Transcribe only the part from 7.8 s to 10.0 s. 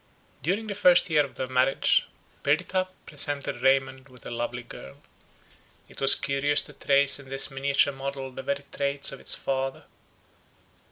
model the very traits of its father.